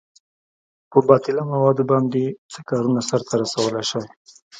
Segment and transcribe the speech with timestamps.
[0.91, 4.03] په باطله موادو باندې څه کارونه سرته رسولئ شئ؟